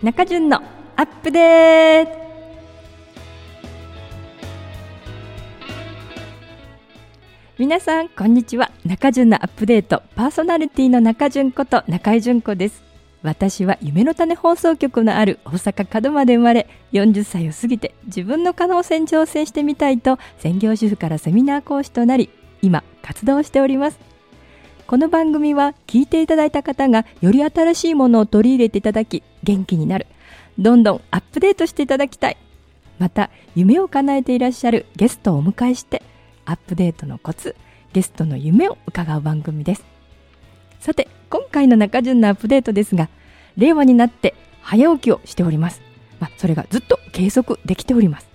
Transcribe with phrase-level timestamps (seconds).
[0.00, 0.62] 中潤の
[0.94, 2.12] アップデート
[7.58, 8.70] 皆さんこんにちは。
[8.84, 10.04] 中潤のアップデート。
[10.14, 12.84] パーソナリティの中潤こと中井純子です。
[13.24, 22.30] 私は夢の種放送局のある大阪門真で生まれ40歳を過ぎて自分の可能性に挑戦してみたいと専業主婦からセミナー講師となり
[22.62, 24.07] 今活動しております。
[24.88, 30.06] この番組は聞いていただいた方がより新しいものを取り入れていただき元気になる。
[30.58, 32.38] どんどんアップデートしていただきたい。
[32.98, 36.02] また夢を叶えていらっしゃるゲストをお迎えして
[36.46, 37.54] アップデートのコツ
[37.92, 39.84] ゲストの夢を伺う番組です。
[40.80, 43.10] さて今回の中順のアップデートですが
[43.58, 45.82] 令和になって早起きをしております、
[46.18, 48.27] まあ、それがずっと継続できております。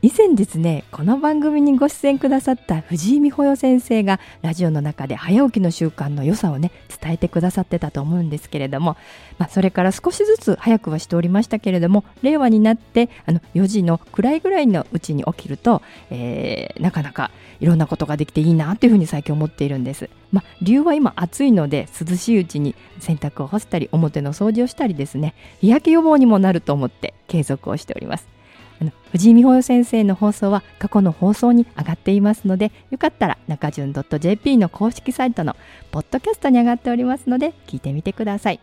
[0.00, 6.70] 以前ですねこの番組にご出演くださった藤井美穂代先生がラジオの中で早起きの習慣の良さをね
[7.02, 8.96] 伝えてくださってたと思うんですけれども、
[9.38, 28.37] まあ、それから少しずつ早くはしておりましたけれども令和になってあの4時の暗いぐらいのうちに起きると、えー、なかなかいろんなことができていいなというふうに最近思っているんです、まあ、理由は今暑いので涼しいうちに洗濯を干したり表の掃除をしたりですね日焼け予防にもなると思って継続をしております。
[28.80, 35.56] あの藤井美穂先生の放送は過去の放送に上がっていますのでよかったら中順 .jp の公式サイトの
[35.90, 38.60] ポッドキャストに上がっておりますので聞いてみてください。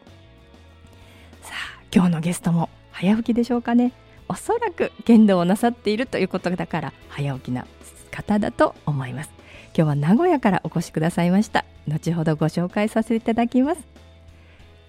[1.41, 3.91] さあ今日のゲストも早起きでしょうかね。
[4.27, 7.67] おそらく剣道をなさっているということだから早起きな
[8.11, 9.29] 方だと思います。
[9.77, 11.65] 今日は名古屋からお越しくださいました。
[11.87, 13.81] 後ほどご紹介させていただきます。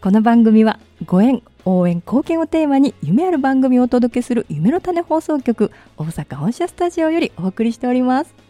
[0.01, 8.46] この番組はご縁応援貢献をテーマに夢ある番組をお届けする夢の種放送局大阪本社スタジオよりお送りしております。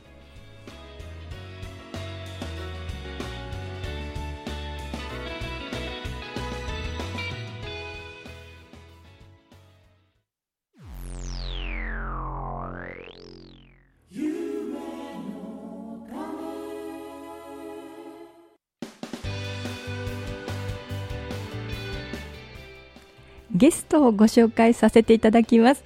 [23.56, 25.82] ゲストをご紹介させていただきます。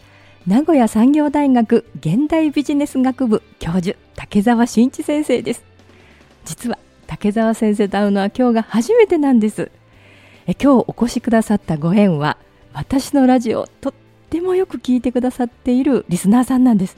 [0.47, 5.65] 名古屋産業大学現代ビジネス学部教授竹澤真一先生です。
[6.45, 9.71] 実は竹澤先生と会うのは今日が初めてなんです。
[10.49, 12.39] え今日お越しくださったご縁は
[12.73, 13.95] 私のラジオとっ
[14.31, 16.97] てもよく聞いてくださっているリスナーさんなんです。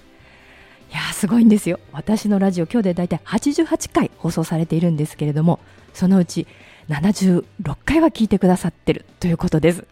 [0.90, 1.80] いやすごいんですよ。
[1.92, 5.60] 私のラジオ今日でだいたい88回放送されているんですけれども
[5.92, 6.46] そのうち
[6.88, 7.44] 76
[7.84, 9.84] 回は聞いてくださってるということです。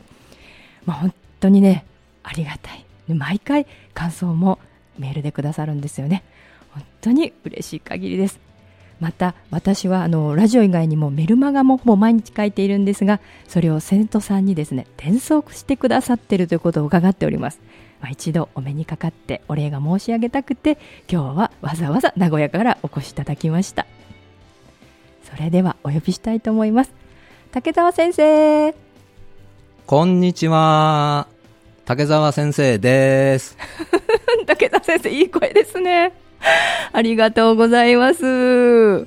[0.86, 1.84] まあ、本当にね
[2.22, 2.84] ありがたい。
[3.08, 4.58] 毎回感想も
[4.98, 6.22] メールでくださるんですよね。
[6.70, 8.50] 本当に嬉しい限りです。
[9.00, 13.18] また私はあのラジオ以外にもメルマガもほぼ毎日書いているんですが
[13.48, 17.60] それを生徒さんにですね転送してくださっているということを伺っております、
[18.02, 20.76] まあ、一度お目にかかってお礼が申し上げたくて
[21.10, 23.86] 今日はわざわざ名古屋からお越しいただきました。
[25.24, 26.92] それではお呼びしたいと思います。
[27.52, 28.89] 竹澤先生。
[29.86, 31.26] こんにちは。
[31.84, 33.56] 竹澤先生です。
[34.46, 36.12] 竹澤先生、いい声ですね。
[36.92, 39.06] ありがとうございます。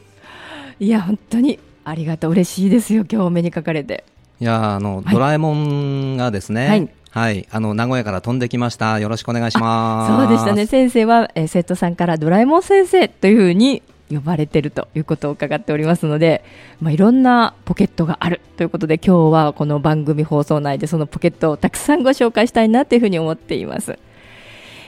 [0.80, 2.32] いや、本当にありがとう。
[2.32, 3.06] 嬉しいですよ。
[3.10, 4.04] 今日お目にかかれて。
[4.40, 6.68] いや、あの、はい、ドラえもんがですね。
[6.68, 6.90] はい。
[7.12, 9.00] はい、あの名古屋から飛んできました。
[9.00, 10.18] よろしくお願いします。
[10.18, 10.66] そうでしたね。
[10.66, 16.44] 先生は、えー、生徒さんからドラえもん先生というふうに呼ばれてるということを伺っておりますので、
[16.82, 23.98] まあ、いろんなポケットがあるということで今日はこの番組放送内でそのポケットをたくさんご紹介したいなというふうに思っています。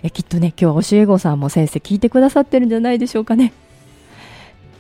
[0.04, 3.54] えきっとね今日教え子さんも先生聞いてくださってるんじゃないでしょうかね。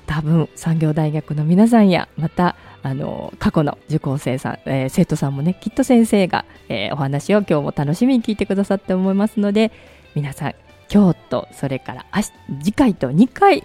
[0.05, 9.71] 多分産業大学の皆さんやまたあの過去の受講生さん、えー、生徒さんもねきっと先生が、えー、お話を今日も楽しみに聞いてくださって思いますので
[10.13, 10.55] 皆さん
[10.93, 12.31] 今日とそれから明日
[12.63, 13.63] 次回と2回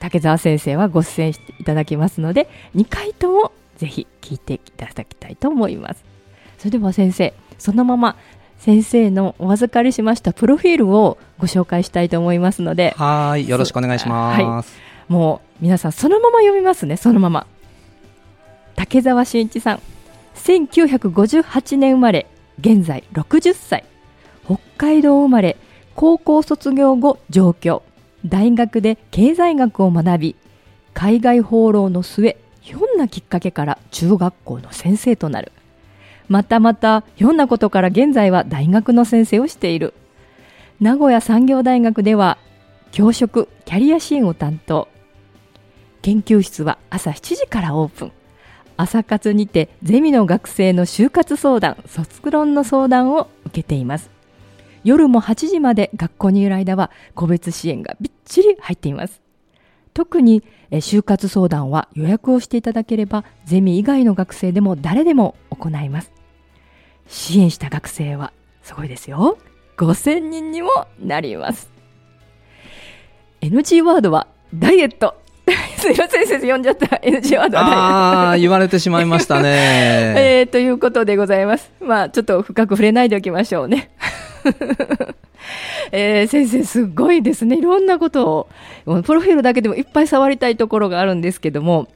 [0.00, 6.04] 竹澤先生はご出演していただきますので2回ともぜひ聞いていただきたいと思います。
[6.58, 8.16] それでは先生そのまま
[8.58, 14.64] 先生のお預かりしましたプロフィールをご紹介したいと思いますのではいよろしくお願いします、は
[15.08, 17.46] い、もう皆さんそのまま読みますねそのまま。
[18.74, 19.80] 竹澤慎一さん。
[20.36, 22.26] 1958年生まれ
[22.60, 23.84] 現在60歳。
[24.44, 25.56] 北海道生まれ
[25.96, 27.82] 高校卒業後上京
[28.26, 30.36] 大学で経済学を学び
[30.94, 35.52] 海外放浪の末ひょんなきっかけから中学校の先生となる。
[36.28, 39.94] またまたひょんなことから現在は大学の先生をしている。
[40.80, 42.36] 名古屋産業大学では
[42.90, 44.88] 教職キャリア支援を担当。
[46.02, 48.12] 研究室は朝7時からオープン。
[48.76, 54.17] 朝活にてゼミの学生の就活相談卒論の相談を受けています。
[54.88, 59.20] 夜も8時まで学校にいる間は個別支援がびっちり入っています。
[59.92, 66.10] 特に就活相談は予約をしていただければゼミ以外の学生でも誰でも行います。
[67.06, 68.32] 支援した学生は
[68.62, 69.36] すごいですよ。
[69.76, 71.70] 5000人にもなります。
[73.42, 75.20] NG ワードはダイエット。
[75.76, 76.86] すいません、先生、読んじゃった。
[76.96, 79.48] NG ワードああ、言われてしまいましたね。
[80.16, 81.72] えー、ということでございます。
[81.80, 83.90] まあ、ちょっと深く触れないでおきましょうね。
[85.92, 87.58] えー、先生、すごいですね。
[87.58, 88.48] いろんなこと
[88.86, 91.88] を、プロフィールだけでもいっぱい触りたいところがあるんですけども、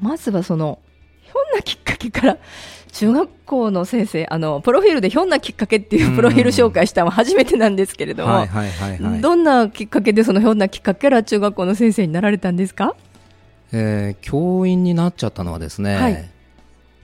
[0.00, 0.78] まずはその、
[1.22, 2.38] ひょんなきっかけから
[2.92, 8.46] 中学校の先生あのプロフィールでひょんなきっかけっていうプロフィール紹介したのは 初めてなんですけれども、
[9.20, 12.94] どんなきっかけでそのひょんなきっかけから中学校の先生になられたんですか、
[13.72, 16.30] えー、教員になっちゃったのはですね、はい、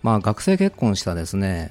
[0.02, 1.70] まあ、学生結婚したですね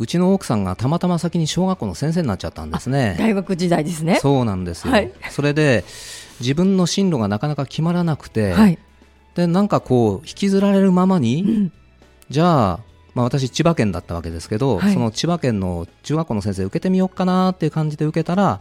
[0.00, 3.16] うちの奥さんがたまたま先に小学校の先生になっちゃったんですね。
[3.18, 4.18] 大学時代ですね。
[4.18, 5.84] そうなんですよ、はい、それで
[6.40, 8.78] 自分の進路がなかなか決まらなくて、はい、
[9.34, 11.72] でなんかこう引きずられるままに、うん、
[12.30, 12.80] じゃあ
[13.12, 18.60] まあ、私、千葉県だったわけですけど、はい、その千葉県の中学校の先生受けてみようかなっていう感じで受けたら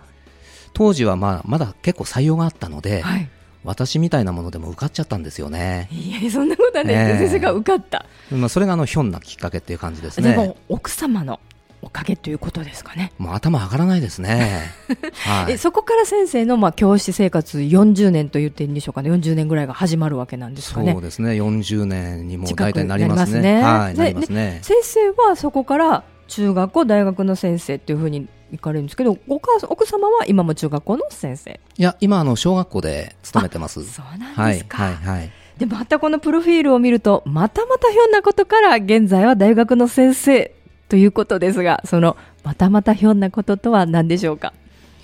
[0.73, 3.29] 当時はまあまだ結構採用があったので、はい、
[3.63, 5.89] 私みたいなものでも受かっちゃったんですよね。
[5.91, 10.55] いやそんなことはね、えー、先生が受かった、まあ、それがあのひょんなきっかけっていう感じですね。
[10.69, 11.39] 奥様の
[11.81, 13.13] おかげということですかね。
[13.17, 14.71] もう頭上がらないですね。
[15.23, 20.91] はい、そこから先生のまあ教師生活40年と言っていいんでしょうかね、40年ぐらいが始まるわけなんですかね。
[20.91, 23.41] そうですね、40年にも大体なりますね。
[23.41, 24.59] ねはい、ね。
[24.61, 31.59] 先生はそこから中学校、大学の先生っていうふうに行かれるんですけど、お母奥様は今も中学校の先生？
[31.77, 33.83] いや、今、あの小学校で勤めてます。
[33.83, 34.83] そうなんですか。
[34.83, 35.31] はい、はい、はい。
[35.57, 40.55] でまたこのプロフィールを見るとまたまたひょんなことから現在は大学の先生
[40.87, 42.15] ということですがその
[42.45, 44.53] またまたひょんなこととは何でしょうか？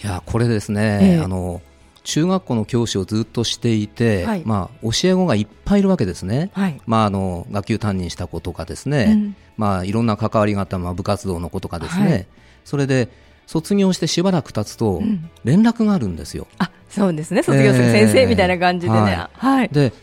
[0.01, 1.61] いやこれですね、えー、あの
[2.05, 12.27] 中学校の教師をずっとしていて、はい、まあ、教え子がいっぱいいるわけですね、はい、まあ、あの学級担任した子とかですね、うん、まあ、いろんな関わりがあった、まあ、部活動の子とかですね、はい、
[12.63, 13.09] それで
[13.47, 15.01] 卒業してしばらく経つと
[15.43, 16.47] 連絡があるんですよ。
[16.51, 17.43] うん、あそうですね。
[17.43, 18.99] 卒業する先生みたいな感じでね。
[18.99, 19.93] えー、はい、で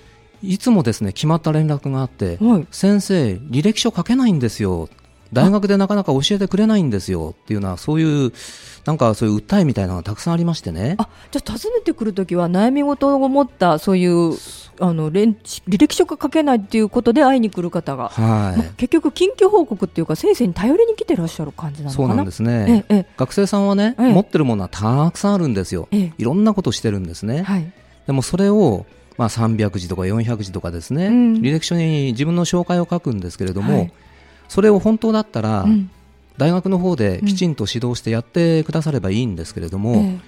[0.43, 2.39] いつもですね決まった連絡があって、
[2.71, 4.89] 先生履歴書書けないんですよ
[5.33, 8.33] 大学でなかなか教えてくれないんですよっていうのはそういう
[8.85, 10.97] なんかそういう訴えみたいなのがたくさんありましてね。
[10.99, 14.35] あじゃあ訪ねてくるときは悩み事を持ったそういう
[14.81, 15.37] あの履
[15.67, 18.59] 歴書が書けないっていうことで会いに来る方が、はい。
[18.59, 27.73] ま結局緊急報告っていうか先生に頼りに来てらっしゃる感じなのそうなんですね、ええ、学生さんはね、え、持ってるものはたくさんあるんですよ、いろんなことしてるんですね、はい、
[28.07, 28.87] でもそれを
[29.19, 33.93] まあ、300字とか400字とかですね、うん、履歴書に自分の紹介を書くんですけれども、はい
[34.53, 35.65] それを本当だったら、
[36.37, 40.19] 大学の方できちんと指導してやってくださればいいんですけれども、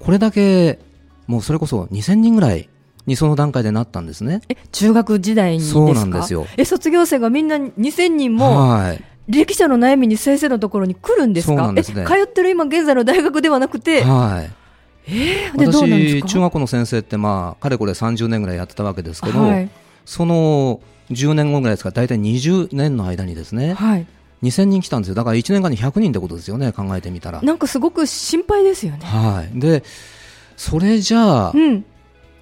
[0.00, 0.78] これだけ
[1.26, 2.70] もうそれこそ2000人ぐらい
[3.04, 4.40] にその段階でなったんですね。
[4.48, 6.46] え中学時代にそうなんですよ。
[6.56, 11.70] え卒業生がみんな2000人も、はい、履歴書の悩みに先生のところに来るんですか？
[11.82, 15.12] すね、通ってる今現在の大学ではなくて、はい。
[15.12, 19.68] えー、私中学校の先生ってまあかれこれ30年ぐらいやってたわけですけど、はい、
[20.06, 20.80] その
[21.10, 21.90] 10年後ぐらいですか。
[21.90, 24.06] ら大体20年の間にですね、はい、
[24.42, 25.14] 2000人来たんですよ。
[25.14, 26.72] だから1年間に100人ってことですよね。
[26.72, 27.42] 考えてみたら。
[27.42, 29.00] なんかすごく心配ですよね。
[29.04, 29.58] はい。
[29.58, 29.82] で
[30.56, 31.84] それじゃあ、うん、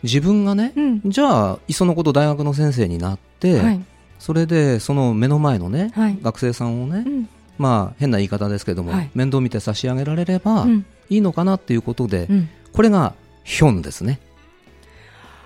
[0.02, 3.84] 自分がね、うん、じゃあいっそのこと大学の先生になって、はい、
[4.18, 7.28] それでその目の前のね、はい、学生さんをね、うん、
[7.58, 10.66] まあ変な言い方ですけども、面倒見て差し上げられれば
[11.08, 12.28] いいのかなっていうことで、
[12.72, 13.14] これが
[13.44, 14.20] ヒョンですね。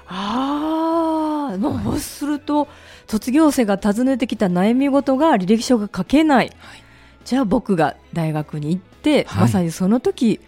[0.09, 2.69] ああ、もうすると、
[3.07, 6.83] 卒業生が訪ねてきた悩み事が履歴書が書けない、はい、
[7.25, 10.41] じゃあ僕が大学に行って、はい、まさにその時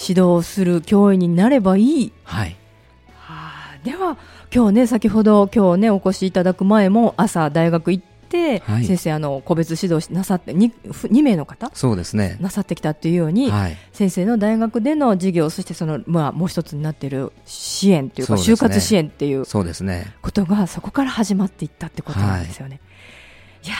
[0.00, 2.56] 指導する教員になればいい、はい、
[3.14, 4.16] はあ、では
[4.54, 8.17] 今日ね先ほど今日ねお越しいただく前も朝大学行って、
[8.64, 11.70] はい、先生あの個別指導なさって 2, 2名の方？
[11.74, 12.36] そうですね。
[12.40, 20.14] なさってきたというように、はい、先生の大学での授業そしてその、まあ、もう一つになっている支援というか、ね、就活支援っていうそうですね。
[20.22, 22.80] ことがそこから始まっていったってことなんですよね。
[23.62, 23.76] はい、いや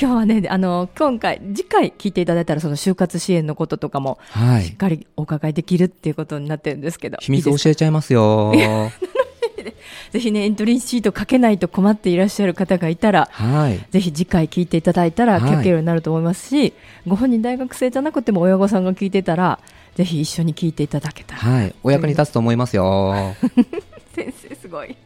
[0.00, 4.18] 今日はね、あの、今回、次回聞いていただいたら、その就活支援のこととかも、
[4.62, 7.18] しっかりお伺いできるっていうことになってるんですけど。
[7.20, 8.52] 秘密教えちゃいますよ。
[10.10, 16.72] ぜひね、エントリーシート書けないと困っていらっしゃる方がいたら、はい、ぜひ次回聞いていただいたら書けるようになると思いますし、はい、
[17.06, 19.58] ご本人大学生じゃなくても親御さんが聞いてたら、
[19.94, 21.40] ぜひ一緒に聞いていただけたら。
[21.40, 23.34] はい、お役に立つと思いますよ。
[24.14, 24.96] 先生すごい。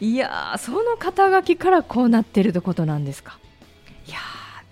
[0.00, 3.38] いいやその肩書きからこうなってるってことなんですか
[4.06, 4.18] いや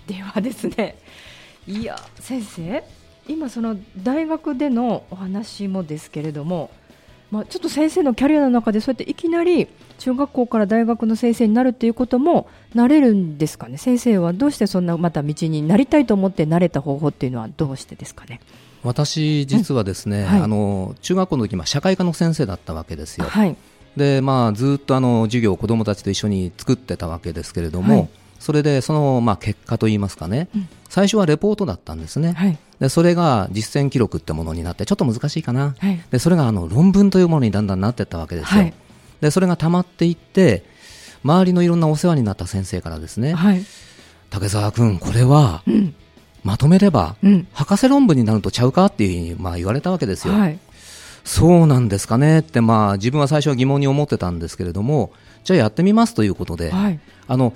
[0.07, 0.97] ではですね
[1.67, 2.85] いや先生
[3.28, 6.71] 今その大学でのお話もですけれども、
[7.30, 9.68] まあ、ちょっと先生のキャリアの中でそうやっていきなり
[9.99, 13.76] 中学校から大学の先生になるっていうこともなれるんですかね？
[13.76, 18.40] 先生はどうしてそんなまた道になりたいと思ってなれた方法っていうのはどうしてですかね？
[18.82, 23.26] 私実はですね、うんはい、あの中学校の時まあ社会科の先生だったわけですよ。
[23.26, 23.56] はい、
[23.97, 28.08] でまあずっとあの授業を子どもたちと一緒に作ってたわけですけれども、はい、
[28.38, 32.59] それでそのまあ結果といいますかね、うん、最初はレポートだったんですね。
[32.80, 35.75] でそれが実践記録ってものになってちょっと難しいかな。
[36.11, 38.73] でそれがあの論文というものにだんだんなっていったわけですよ。
[39.21, 40.64] でそれが溜まっていって
[41.25, 43.64] 周りのいろんなお世話になった先生からですね、はい、
[44.30, 45.62] 竹澤君これは、
[46.45, 50.35] まとめれば、うん、博士論文になるとちゃうかっていうふうにまあ言われたわけですよ。
[50.35, 50.59] はい、
[51.25, 55.12] そうなんですかねって、まあ、自分は最初は疑問に思ってたんですけれども
[55.45, 57.52] じゃあやってみますということで、はい、あの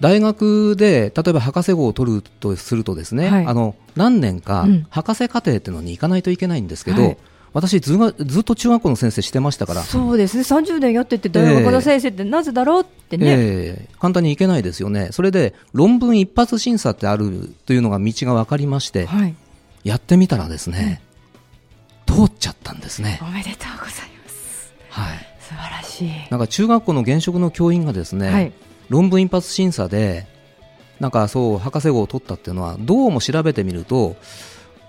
[0.00, 7.18] 大学で例えば博士号を取るとするとですね、はい、あの何年か博士課程っていうのに行かないといけないんですけど、
[7.52, 10.42] 私ずがずっと中学校の先生してましたからそうですね。
[10.42, 15.08] 30年やってて大学の先生ってなぜだろうってね、えー、簡単にいけないですよね。
[15.10, 19.34] それで論文一発審査ってあるというのが道が分かりまして、はい、
[19.82, 21.02] やってみたらですね、
[22.08, 23.18] うん、通っちゃったんですね。
[23.22, 24.72] おめでとうございます。
[24.90, 25.30] はい。
[25.40, 26.10] 素晴らしい。
[26.30, 28.52] なんか中学校の現職の教員がですね、はい、
[28.90, 30.26] 論文一発審査で
[30.98, 34.16] なんかそう博士号を取ったっていうのはどうも調べてみると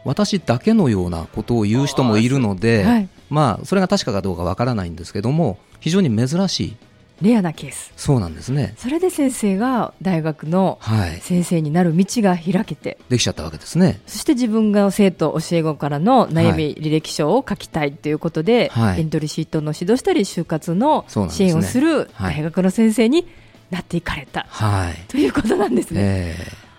[0.04, 6.78] 私だけのようなことを言う人もいるので、はい、まあ、それが確かかどうかわからないんですけども非常に珍しい。
[7.22, 7.94] レアなケース。
[7.96, 8.74] そうなんですね。
[8.78, 10.80] それで先生が大学の
[11.22, 14.02] 先生になる道が開けて、はい、できちゃったわけですね。
[14.08, 23.28] そして自分が生徒教え子からの悩み履歴書を書きたいということで、はい、エントリーシートの指導したり就活の支援をする大学の先生に
[23.72, 26.36] なっていかれた、はい、ということなんですね、え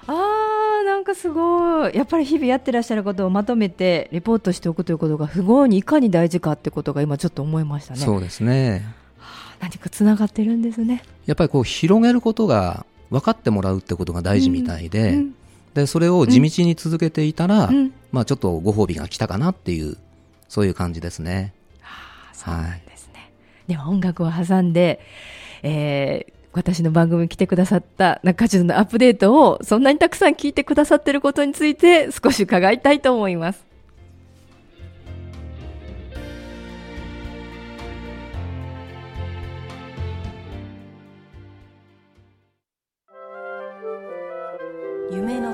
[0.07, 8.01] ー、ああなんかすごいやっぱり日々やってらっしゃることをまとめてレポートしておくということが不合にいかに大事かってことが今ちょっと思いましたね。
[8.01, 8.85] そうですね。
[9.19, 11.03] はあ、何かつながってるんですね。
[11.27, 15.35] やっぱりこう広げることが分かってもらうってことが大事みたいで、うんうん、
[15.75, 19.97] でそれを地道に続けていたら、うん、まあちょっとご褒美が来たかなっていう
[20.49, 21.55] そういう感じですね。
[21.81, 23.13] はあ、そうなんですね。
[23.15, 23.31] はい、
[23.69, 25.01] では音楽を挟んで、
[25.63, 33.73] えー、私の番組に来てくださった中中のアップデートをそんなにたくさん聞いてくださっていることについて少し伺いたいと思います。
[45.11, 45.52] 夢の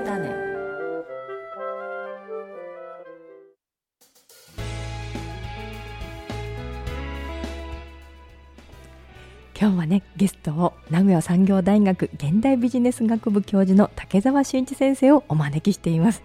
[9.61, 16.23] 今日はねゲストを名古屋産業大学現代ビジネス学部教授の竹澤俊一先生をお招きしています。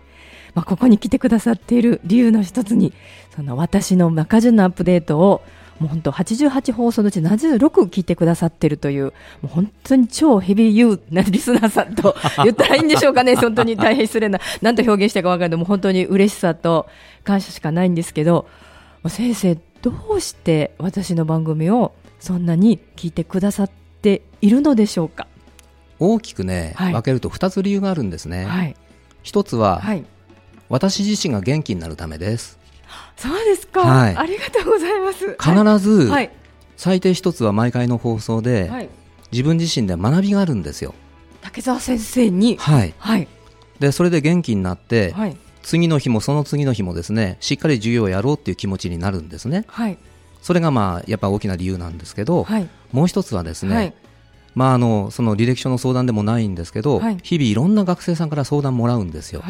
[0.53, 2.93] まあ、ここに来てくださっている理由の一つに
[3.35, 5.41] その私の中順のアップデートを
[5.79, 9.11] もう本当88放送のうち76聞いてくださってるというも
[9.45, 16.87] う本当に超ヘビーユーなリスナーさんと言ったらいいんでしょうかね 本当に大変失礼な何と表現したか分からないもう本当に嬉しさと
[17.23, 18.45] 感謝しかないんですけど
[19.07, 23.69] 先生どうして私の番組をそんなに聞いてくださっ
[24.01, 25.27] ているのでしょうか？
[25.99, 28.77] 大きくね、はい、分けると2つ理由があるんですね、はい、
[29.25, 30.05] 1つは、はい、
[30.69, 32.57] 私自身が元気になるためです。
[33.17, 35.35] そうですか、はい、ありがとうございます。
[35.37, 36.31] 必ず、はい、
[36.77, 38.89] 最低1つは毎回の放送で、はい、
[39.33, 40.95] 自分自身で学びがあるんですよ。
[41.41, 42.55] 竹澤先生に？
[42.55, 43.27] はい、はい、
[43.81, 49.65] でそれで元気になって、はい、次の日もその次の日もですねしっかり授業をやろうっていう気持ちになるんですね。
[49.67, 49.97] はい
[50.43, 53.93] それがまあやっぱ大きな理由なんですけど、はい、もう一つはですね、はい、
[54.55, 59.41] まあ、あのその履歴書の相談でもないんですけど、はい、日々いろんな学生さんから相談もらうんですよ。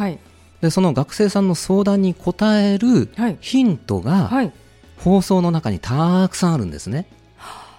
[0.61, 3.09] でその学生さんの相談に答える
[3.41, 4.31] ヒントが、
[4.97, 7.07] 放送の中にたくさんあるんですね。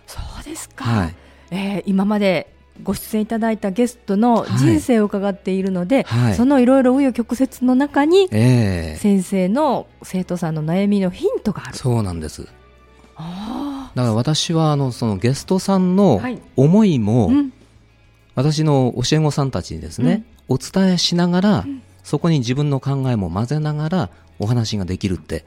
[0.07, 1.15] そうですか、はい、
[1.51, 2.53] えー、今まで
[2.83, 11.77] ご出演いただいたゲストの人生を伺っているので、はい、そのいろいろ紆余曲折の中に、えー、先生の生徒さんの悩みのヒントがある。
[11.77, 12.47] そうなんです
[13.17, 16.21] だから私はあのそのゲストさんの
[16.57, 17.31] 思いも、
[18.35, 21.67] 私の教え子さんたちにですね、お伝えしながら、
[22.03, 25.45] そこに自分の考えも混ぜながらお話ができるって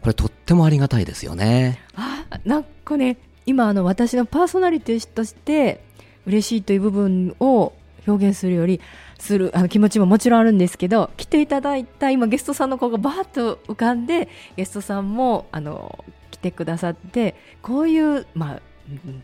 [0.00, 1.80] これとってもありがたいですよね。
[1.94, 5.82] あなんかね今あの私のパーソナリティとして
[6.26, 7.72] 嬉しいという部分を
[8.06, 8.80] 表現するより
[9.18, 18.60] するあの気持ちももちろんあるんですけど来ていただいた今ゲストさんの子がバーッと浮かんでゲストさんもあの来てくださってこういう、まあ、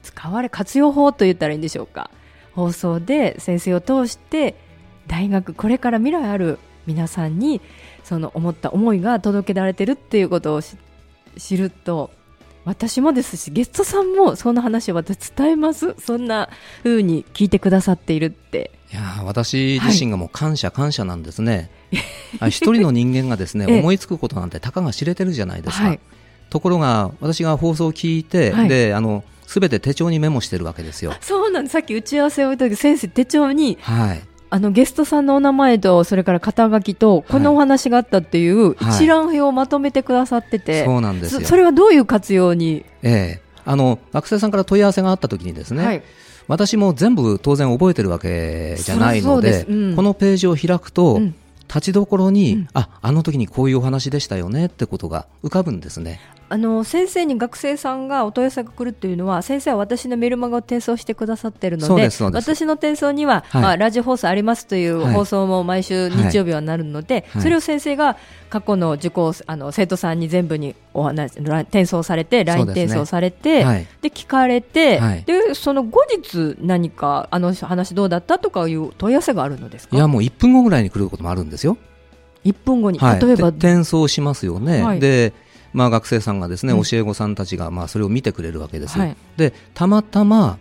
[0.03, 2.11] 使われ活用法と言ったらいいんでしょうか。
[2.53, 4.55] 放送で先生を通して
[5.09, 7.61] 大学これから未来ある皆さんに
[8.05, 10.61] その思った思いが届けられてるっていうことを
[11.37, 12.11] 知ると
[12.65, 15.95] 私もですしゲストさんもその話を私伝えます。
[15.99, 16.49] そんな
[16.83, 18.71] 風に聞いてくださっているって。
[18.93, 21.71] いや私自身がもう感謝、感謝なんですね。
[22.49, 26.01] 一人の人間がですね 思いつくことなんてたかが知れてるじゃないですか、はい、
[26.51, 31.13] ところが私が放送を聞いて、はい、であのすべて手帳にメモしてるわけですよ。
[31.21, 31.73] そうなんです。
[31.73, 46.03] さっき打ち合わせをした時先生手帳に、はい、あのゲストさんのお名前とそれから肩書きとこのお話があったっていう一覧表をまとめてくださってて、はいはい、そうなんですそれはどういう活用に、ええ、あの学生さんから問い合わせがあった時にですね、はい、
[46.47, 51.35] 私も全部当然覚えてるわけじゃないので、うん、このページを開くと、うん
[51.75, 56.21] 立ちどころに、うん、ああの時にこういうお話でしたよねってことが浮かぶんですね。
[56.49, 68.17] あの先生に学生さんがお問い合わせが来るっていうのは先生は私のメルマガを転送してくださってるので私の転送には、はい、まあ、ラジオ放送ありますという放送も毎週日曜日はなるので、はい、それを先生が
[68.51, 73.87] 過去の受講あの生徒さんに全部にお話転送されて LINE 転送されてで、ね。
[74.03, 79.97] で聞かれて、でその後日何かあの話どうだったとかいう問い合わせがあるのですか？
[79.97, 81.77] いやもう1分後ぐらいに来ることもあるんですよ。
[82.45, 85.33] 1分後に、例えば転送しますよね、で
[85.75, 90.57] まあ、学生さんがですね、教え子さんたちがまあそれを見てくれるわけです、はい、でたまたま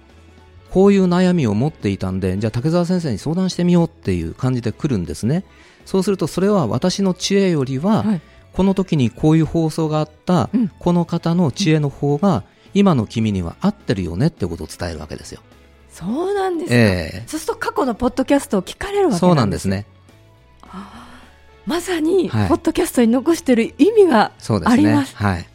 [0.71, 5.45] こういう悩みを持っていたんでじゃあ竹澤先生に相談してみようっていう感じで来るんですね。
[5.85, 8.21] そうするとそれは私の知恵よりは、はい、
[8.53, 12.43] この時にこういう放送があった、うん、この方の知恵の方が、
[12.73, 15.41] 今の君には合ってるよねってことを伝えるわけですよ。
[15.91, 19.85] そうなんですか、えー、そうすると過去のポッドキャストを聞かれるわけなんですそうなんですね
[21.65, 24.31] まさに、ポッドキャストに残している意味が
[24.65, 25.15] あります。
[25.15, 25.45] はい、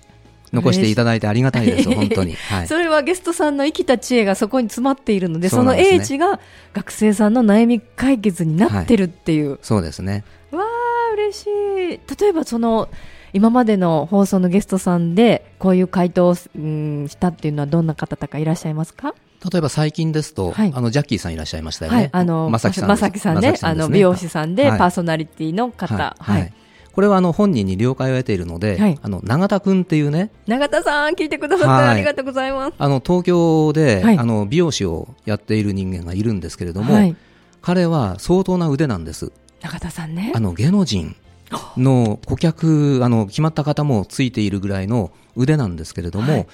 [0.52, 6.40] 残していただいてありがたいです、本当に、はい、それはゲストさんの生きた知恵がそこに詰まっているので、その英知が
[6.72, 9.50] 学生さんの悩み解決になってるっていう。
[9.50, 10.24] はい、そうですね。
[10.50, 11.48] わあ、嬉しい。
[12.20, 12.88] 例えばその、
[13.34, 19.14] 今までの放送のゲストさんで、こういう回答を、うん、したっていうのはどんな方とかいらっしゃいますか？
[19.50, 21.96] 例えば最近ですと、はい、あのジャッキーさんいらっしゃいましたよね。
[21.96, 26.16] はい、あのまさきさんまさきさんね、あの美容師さんで、パーソナリティの方。
[26.18, 26.52] はい。
[26.92, 37.14] これはあの本人に了解を得ているので、はい、あの永田君っていうね永田さん聞いてくださってありがとうございます、あの東京で、あの美容師をやっている人間がいるんですけれども、
[37.62, 39.30] 彼は相当な腕なんです。
[39.60, 40.32] 永田さんね。
[40.34, 41.14] あの芸能人
[41.76, 46.48] の顧客あの決まった方もついているぐらいの腕なんですけれども、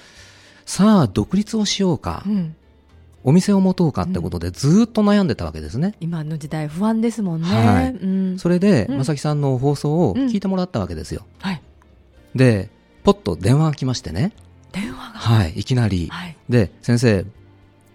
[0.67, 2.55] さあ独立をしようか、うん
[3.27, 5.95] お店を持とうかってことでずっと悩んでたわけですね。
[5.99, 7.47] 今の時代不安ですもんね。
[7.47, 7.91] はい。
[7.91, 11.25] うん、それで、まさきさんの放送を聞いてもらったわけですよ。
[11.39, 11.61] はい。
[12.35, 12.69] で、
[13.03, 14.31] ポッと電話が来ましてね。
[14.71, 15.19] 電話が？
[15.19, 16.07] はい、いきなり。
[16.11, 17.25] はい、で、先生、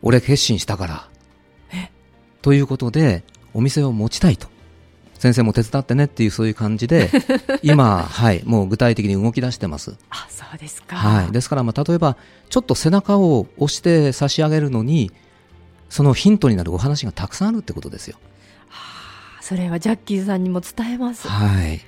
[0.03, 1.09] 俺決心したから。
[1.73, 1.93] え？
[2.43, 3.23] ということで、
[3.55, 4.49] お店を持ちたいと。
[5.21, 7.11] 先生も手伝ってねっていうそういう感じで
[7.63, 9.95] 今、はい、もう具体的に動き出してます。
[10.09, 12.17] あそうですか、はい、ですから、まあ、例えば
[12.49, 15.13] ちょっと背中を押して差し上げるのに
[15.91, 18.17] そのヒントになるお話がたくさんあるってことですよ。
[18.69, 21.29] はあ、それはジャッキーさんにも伝えます。
[21.29, 21.81] はい、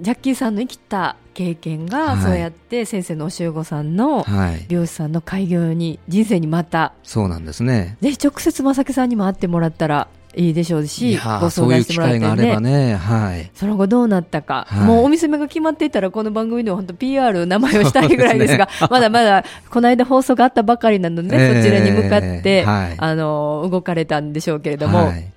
[0.00, 4.24] ジャッキーさんの生きた経験が、そうやって先生の教え子さんの
[4.68, 6.92] 美容師さんの開業に人生にまた。
[7.02, 7.96] そうなんですね。
[8.00, 25.06] ぜひ直接正木さんにも会ってもらったらいいでしょうし、ご相談してもらってね、ねはい、その後どうなったか、はい、もうお店が決まっていたら、この番組では本当 PR 名前をしたいぐらいですが、すね、まだまだこの間放送があったばかりなので、ね、そちらに向かって、はい、あの動かれたんでしょうけれども。
[25.06, 25.32] はい。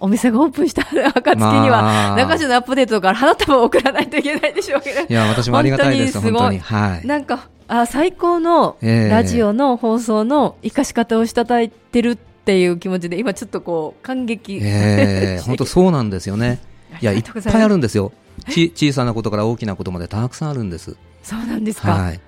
[0.00, 5.00] お店がオープンした暁には、中島のアップデートから花束を送らないといけないでしょうけど。
[5.00, 6.60] いや、私もありがたいです、本当に。
[6.60, 7.06] はい。
[7.06, 12.16] なんか、あ、最高のラジオの放送の生かし方をしただいてる
[12.48, 16.60] っていう気持ちで今ちょっとこう感激、えー、本当そうなんですよね。
[17.02, 18.10] いやいっぱいあるんですよ。
[18.48, 20.96] ち小さなことから大きなことまでたくさんあるんです。
[21.22, 22.20] そうなんですか、はい、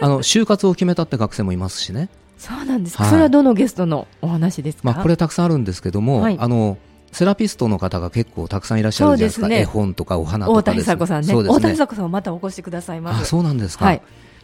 [0.00, 2.08] あの就活を決めたって学生もいますしね。
[2.36, 6.76] そうなんですか、はい、それはどのゲストのお話ですか、まあ、これたくさんあるんですけども、はい、あの
[7.12, 13.22] セラピストの方が結構たくさんいらっしゃるじゃないですか、ね、絵本とかお花とか大谷子さんね、ね、大谷子さんまたお越しくださいます。
[13.22, 14.02] あそうなんですか、はい、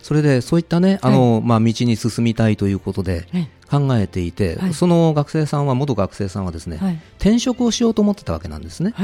[0.08, 3.26] それでそういったねあの、はい、まあ、道に進みたいということで
[3.70, 8.94] 考えていて、はい、その学生さんは元学生さんはですね、はい、転職をしようと思ってたわけなんですね、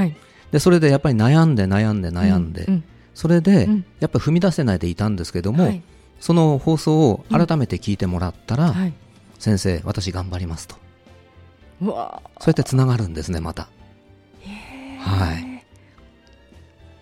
[0.50, 3.68] でそれでやっぱり悩んで悩んで悩んで、うんうん、それで、
[4.00, 5.78] やっぱり踏み出せないでいたんですけども、
[6.20, 8.74] その放送を改めて聞いてもらったら、
[9.38, 10.76] 先生私頑張りますと。
[11.82, 11.92] そう
[12.46, 13.68] やってつながるんですねまた。
[15.00, 15.53] はい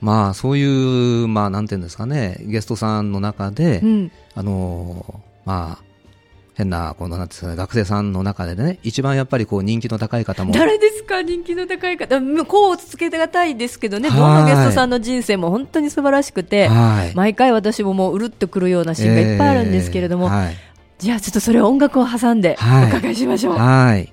[0.02, 5.84] まあそういうまあなんていうんですかねゲストさんの中で、うん、あのまあ
[6.54, 10.52] 変なこのなんですか、ね、学生さんの中でね一番やっぱりこう人気の高い方も。
[10.52, 11.22] 誰ですか？
[11.22, 12.20] 人気の高い方。
[12.44, 14.10] こうつけがたいですけどね。
[14.10, 16.68] どのゲストさんの人生も本当に素晴らしくて、
[17.14, 20.56] 毎回私ももううるっとくるようなシーンがいっぱいあるんですけれども、えーはい、
[20.98, 23.54] じゃあちょっとそれを音楽を挟んでお伺いしましょう。
[23.54, 24.12] はい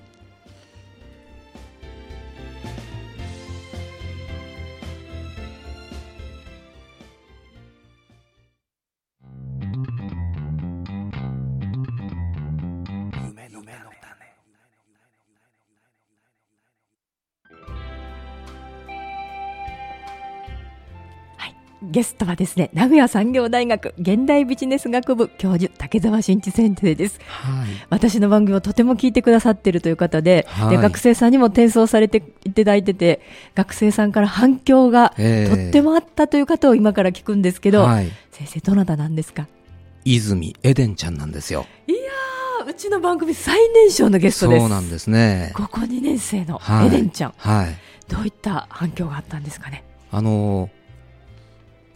[21.82, 33.22] ゲストはですね名古屋産業大学現代ビジネス学部教授竹澤真一先生です、はい、私の番組をとても聞いてくださっているという方ではい、で学生さんにも転送されていただいてて
[33.56, 35.18] 学生さんから反響がとっ
[35.72, 39.48] てもあったという方を今から聞くんですけど、はい、先生どなたなんですか？
[40.06, 41.65] 泉エデンちゃんなんですよ。
[41.88, 41.98] いや
[42.68, 44.60] うちの番組最年少のゲストです。
[44.62, 45.52] そうなんですね。
[45.56, 47.68] 高校2年生のエデンちゃん、はい、
[48.08, 49.84] どういった反響があったんですかね？
[50.12, 50.70] あの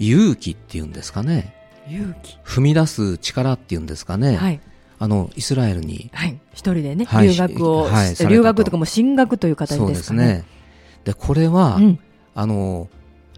[0.09, 1.55] 勇気っていうんですかね。
[1.87, 2.37] 勇気。
[2.43, 4.59] 踏み出す力っていうんですかね、はい、
[4.99, 9.95] あのイスラエルに、はい、一人でね、留学を、はい、留学とかも進学という形ですかね。
[9.95, 10.45] そうですね。
[11.03, 11.99] でこれは、うん、
[12.33, 12.89] あの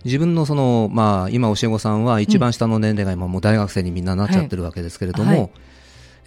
[0.03, 5.49] 自分のその、まあ、今、教え子さんは一番下の年齢が今、もう大学生にみんななっちゃってるわけですけれども、はい、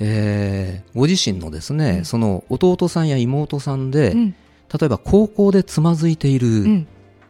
[0.01, 6.87] えー、ご自身のですね、うん、その弟さんや妹さんで、うん、例えば高校でつまずいている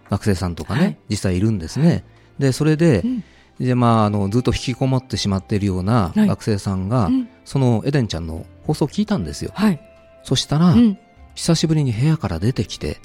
[0.09, 2.03] 学生さんとかね、はい、実際いるんですね。
[2.39, 3.25] でそれで、うん。
[3.61, 9.81] でまあ、あのずっと引きこもってしまっているような学生さんが、はいうん、そのエデンちゃんの放送を聞いたんですよ、はい、
[10.23, 10.99] そしたら、うん、
[11.35, 13.01] 久しぶりに部屋から出てきて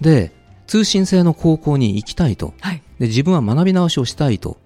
[0.00, 0.32] で
[0.66, 4.56] 通信制の高校に行きたいと、はい、で自分は学び直しをしたいと。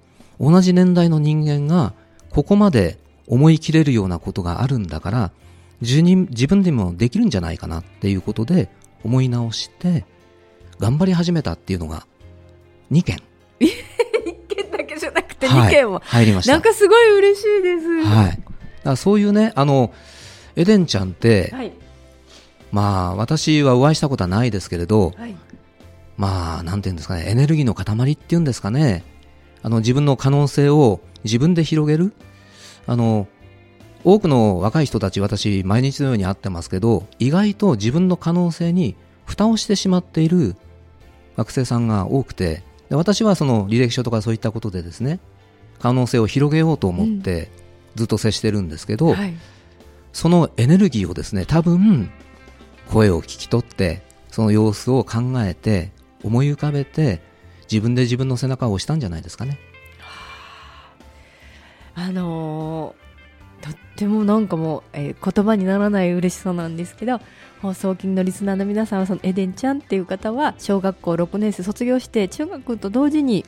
[0.41, 1.93] 同じ年代の人間が
[2.31, 5.31] ここまで思い切れるようなことがあるんだから
[5.81, 6.03] 自
[6.47, 8.69] 分でもできるんじゃないかなっていうことで
[9.05, 10.05] 思い直して
[10.79, 12.07] 頑張り始めたっていうのが
[12.92, 13.18] 2件。
[13.61, 16.52] 1件だけじゃなくて2件も、はい、入りました。
[16.52, 18.05] なんかすごい嬉しいです。
[18.05, 18.38] はい。
[18.85, 19.92] だそういうね、あの、
[20.57, 21.72] エデンちゃんって、はい、
[22.70, 25.35] まあ、私はお会いしたことはないですけれど、はい、
[26.16, 29.05] まあ、なんていうんですかね、エネルギーの塊っていうんですかね、
[29.62, 32.12] あの、自分の可能性を自分で広げる、
[32.87, 33.28] あの、
[34.05, 40.57] 多くの若い人たち、私、毎日のように会ってますけど、意外と自分の可能性に蓋をしてしまっている
[41.37, 45.18] 学生さんが多くて、で私はその履歴書とかそういったことでですね
[45.78, 47.50] 可能性を広げようと思って
[47.94, 49.35] ずっと接してるんですけど、うんはい、
[50.12, 52.11] そのエネルギーをですね多分
[52.90, 55.90] 声を聞き取ってその様子を考えて
[56.22, 57.22] 思い浮かべて
[57.62, 59.59] 自分で自分の背中を押したんじゃないですかね。
[61.94, 63.02] あのー、
[63.62, 67.20] とってもなんかもう、えー、言葉にならない嬉しさなんですけど
[67.62, 73.46] 放送金のリスナーの皆さんはそのエデンちゃんっていう方は小学校6年生卒業して中学と同時に、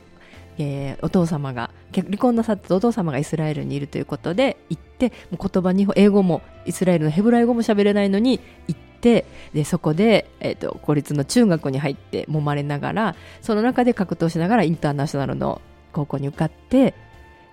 [0.57, 16.93] えー、お父様が離婚なさってお父様がイスラエルにいるということで行ってもう言葉に英語もイスラエルのヘブライ語も喋れないのに行ってでそこで、えーと、公立の中学に入って揉まれながらその中で格闘しながらインターナショナルの高校に受かって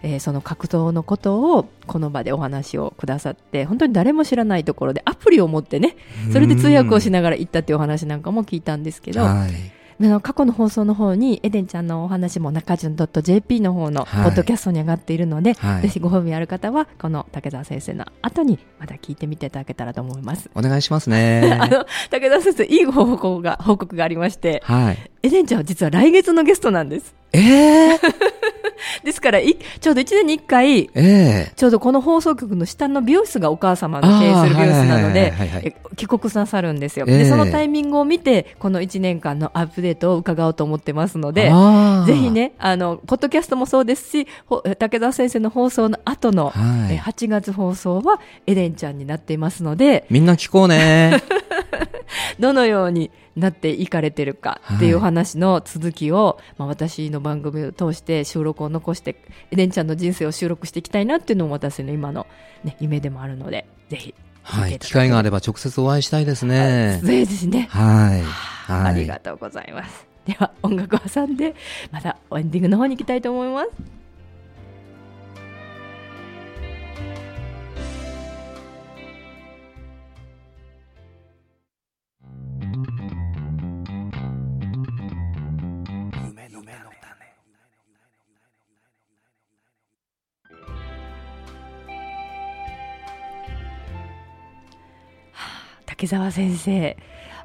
[0.02, 5.96] えー、その格闘のことをこの場でお話をくださって本当に誰も知らないところでアプリを持ってね
[6.32, 9.22] それで通訳をしながら行ったっていうお話なんかも聞いたんですけど。
[10.20, 20.50] 過去の放送の方にエデンちゃんのお話も中順 .jp の方のポッドキャストに上がっているので、はい、ぜひご興味ある方はこの竹澤先生の後にまた聞いてみていただけたらと思います。
[20.56, 21.56] お願いしますね。
[21.60, 27.14] あの竹澤先生いい報告が報告がありまして、はい、エデンちゃんは実は来月のゲストなんです。
[27.32, 28.31] ええー？
[29.04, 35.32] ですからい、ちょうど1年に1回、えー、ちょうどこの放送局の下の美容室がお母様の経営する美容室なので、
[35.96, 37.28] 帰国なさるんですよ、えー、で。
[37.28, 41.52] そのタイミングを見て、この1年間のアップデートを伺おうと思ってますので、
[42.06, 51.22] ぜひね、あの、ポッドキャストもそうですし、武田先生の放送の後の、はい、8月放送はエレンちゃんになっていますので、みんな聞こうね。
[52.38, 59.16] どのようになっていかれてるかっていう話の続きを、はい、まあ、私の番組を通して収録を残して
[59.50, 62.26] エレンちゃんの人生を収録していきたいなっていうのも私の今の、
[62.64, 64.14] ね、夢でもあるのでぜひ
[64.44, 66.98] はい、機会があれば直接お会いしたいですね。
[67.00, 67.68] そうですね。
[67.70, 68.22] はい。
[68.22, 70.04] はい、ありがとうございます。
[70.26, 71.54] では音楽を挟んで
[71.90, 74.01] またエンディングの方に行きたいと思います。
[95.92, 96.96] 竹澤先生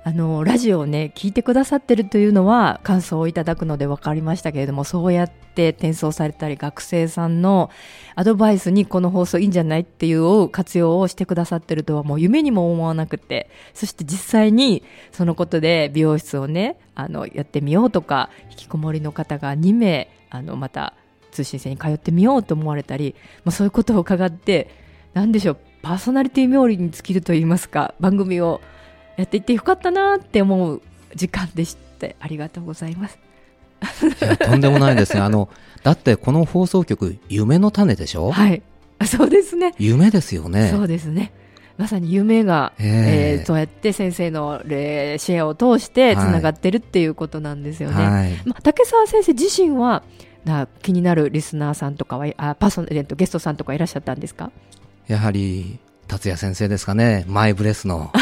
[0.05, 7.69] あのラジオをね聞いてくださってるというのは感想をいただくので分かりましたけれどもそうやって転送されたり学生さんの
[8.15, 14.81] アドバイスにこの放送いいんじゃないっていう活用をしてくださってるとはもう夢にも思わなくてそして実際に
[15.11, 20.93] そのことで美容室をねあのやってみようとか引きこもりの方が2名あのまた
[21.31, 24.69] 通信制に通ってみようと思われたり、まあ、そういうことを伺って
[25.13, 28.61] 何でしょうパーソナリティ冥利に尽きると言いますか番組を
[29.15, 30.81] やっていってよかったなって思う
[31.15, 33.17] 時間でしてありがとうございます。
[34.39, 35.21] とんでもないですね。
[35.21, 35.49] あの
[35.83, 38.31] だってこの放送局夢の種でしょ？
[38.31, 38.61] はい。
[39.05, 39.73] そうですね。
[39.77, 40.69] 夢ですよね。
[40.69, 41.31] そうですね。
[41.77, 47.95] まさに夢が、えー、そうやって先生のシェアを通してつながってるっていうことなんですよね。
[48.07, 50.01] はい、まあ、竹澤先生自身は
[50.43, 54.51] な気になるリスナーさんとかはあパーソナルゲストさんとかいらっしゃったんですか？
[55.07, 57.25] やはり達也先生ですかね。
[57.27, 58.11] マイブレスの。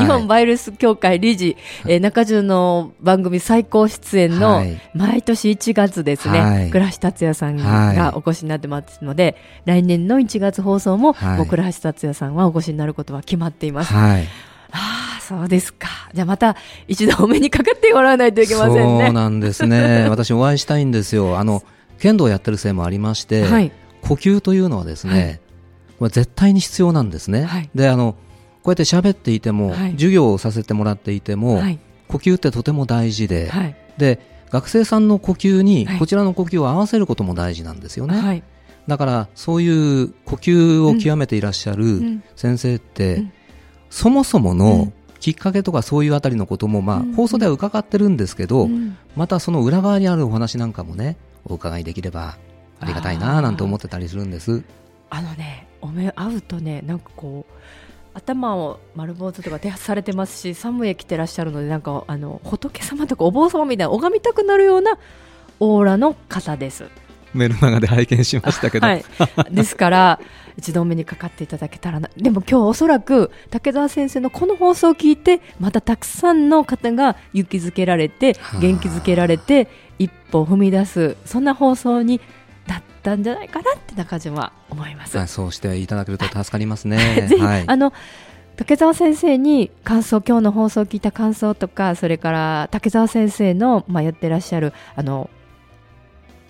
[0.00, 1.56] 日本バイルス協会理事、
[1.86, 13.92] えー、中中の番組最高出演の毎年1月ですね、はい、倉橋達也さんがお越しになってますので、来年の1月放送も、はい、倉橋達也さんはお越しになることは決まっています。
[13.92, 14.24] はい。
[14.72, 15.88] ああ、そうですか。
[16.12, 16.56] じゃあまた
[16.88, 19.04] 一度お目にかかってもらわないといけませんね。
[19.06, 20.06] そうなんですね。
[20.10, 21.38] 私お会いしたいんですよ。
[21.38, 21.62] あの、
[21.98, 23.70] 剣道をやってるせいもありまして、はい、
[24.02, 25.40] 呼吸というのはですね、
[26.04, 27.44] はい、絶対に必要なんですね。
[27.44, 28.14] はい、で、あの、
[28.62, 38.42] こうやって喋っていても、はい、授業をさせてもらっていても、はい、呼吸ってとても大事で、はい、で学生さんの呼吸にこちらの呼吸を合わせることも大事なんですよね。
[38.86, 43.20] だからそういう呼吸を極めていらっしゃる先生って、うん。
[43.20, 43.32] うん、
[43.90, 48.68] そもそものきっかけとかそういうあたりのことも、まあ、放送では伺ってるんですけど、
[49.16, 52.36] またその裏側にあるお話なんかもねお伺いできれば
[52.80, 54.62] ありがたいななんて思ってたりするんです。
[55.10, 57.52] あのねお目会うとねなんかこう
[58.14, 64.98] 頭を丸坊主とか手されてますし寒い着てらっしゃるのでなんかあの仏様とかお坊様みたいな拝みたくなるような
[65.60, 66.86] オーラの方です。
[67.34, 69.04] メルマガで拝見しましたけど、はい、
[69.50, 70.20] ですから
[70.56, 72.08] 一度目にかかっていただけたらな。
[72.16, 79.68] でも今日おそらく竹澤先生のこの放送を聞いてまたたくさんの方が勇気づけられて元気づけられて
[79.98, 82.20] 一歩踏み出すそんな放送に
[82.72, 85.26] ったんじゃないかなって中島は思います。
[85.26, 87.28] そうしていただけると助かりますね。
[87.38, 87.92] はい、あの
[88.56, 95.28] 竹澤先生に感想今日の放送を聞いた感想とかそれから竹澤先生の、まあ、やってらっしゃるあの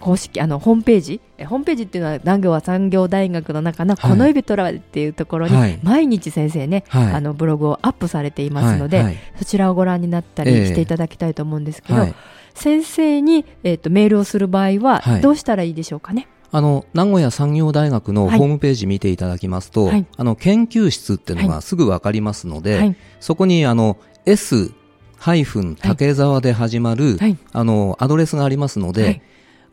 [0.00, 12.14] 公式あのホームページホームページっていうのは南業は産業大学の中のこの指とらっていうところに、はい、毎日先生ね、はい、あのブログをアップされていますので、はい、そちらをご覧になったりしていただきたいと思うんですけど、えー、
[12.54, 16.28] 先生に、えーと、とメールをする場合はどうしたらいいでしょうかね？
[16.52, 24.72] あの名古屋産業大学のホームページ見ていただきますと、はい、あの研究室っていうのがすぐ分かりますので、はい、そこにあの S
[25.16, 29.20] ハイフン竹沢で始まる、はい、あのアドレスがありますので、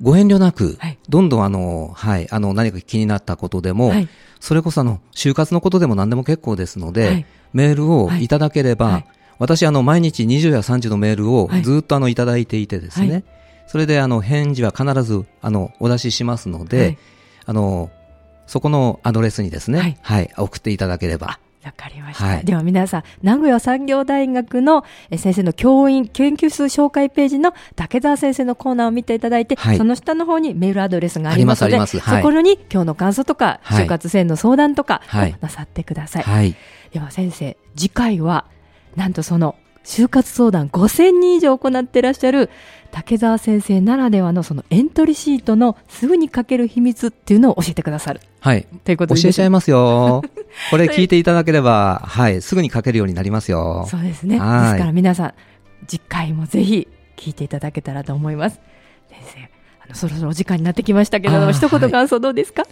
[0.01, 0.77] ご遠慮なく、
[1.09, 3.91] どんどんあの、はい、あの何か気になったことでも、
[4.39, 8.27] それこそあの就活のことでも何でも結構ですので、メールをい。
[8.27, 9.03] ただければ、
[9.41, 13.23] 私あの毎日20や30のメールをずっとあのいただいていてですね、
[13.65, 16.97] それであの返事は必ずあのお出ししますので、はい、
[17.47, 17.89] あの
[18.45, 21.39] そこのアドレスにですね、はい、はい、送っていただければ。
[21.63, 24.83] わかりました、はい、では皆さん、名古屋産業大学の
[25.15, 35.01] 先生の教員、研究室紹介ページの竹澤先生のコーナーを見ていただいて、はい、その下の方にメールアドレスがありますので、そこに今日の感想とか、就活生の相談とか
[35.39, 36.55] なさってください。
[36.91, 38.45] では先生、次回は、
[38.95, 42.49] なんとその就活相談5000人以上行っていらっしゃる
[42.91, 48.19] 竹澤先生ならではのそのエントリーシートのすぐに書ける秘密っていうのを教えてくださる。
[48.41, 48.67] はい。
[48.83, 50.21] ということで教えちゃいますよ。
[50.69, 53.87] これ聞いていただければ、はい、すぐに書けるようになりますよ。
[53.89, 54.35] そうですね。
[54.35, 55.33] ですから皆さん、
[55.87, 58.59] 次回もぜひ聞いていただけたらと思います。
[59.09, 59.39] 先生、
[59.85, 62.71] あのそろそろお時間になってきましたけれども、一言感想どうですか、はい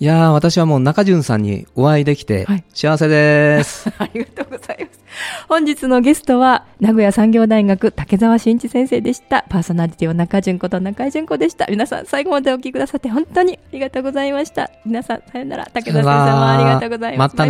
[0.00, 5.00] いや私はもう中潤さんにお会いできて、幸せです、 ありがとうございます。
[5.48, 9.44] 本日のゲストは、名古屋産業大学竹澤真一先生でした。
[9.48, 11.66] パーソナリティは中潤こと中井純子でした。
[11.68, 14.70] 皆さん、最後までお聞きくださって本当にありがとうございました。
[14.86, 15.68] 皆さん、さよなら。
[15.74, 17.36] 竹澤先生もありがとうございます。
[17.36, 17.46] また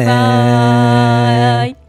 [1.74, 1.87] ね